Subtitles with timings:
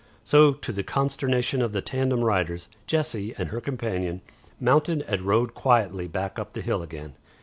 [0.23, 4.21] So to the consternation of the tandem riders, Jessie and her companion
[4.59, 7.13] mounted and rode quietly back up the hill again.